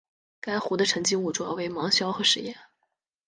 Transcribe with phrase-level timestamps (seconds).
[0.39, 2.57] 该湖的沉积物主要为芒硝和石盐。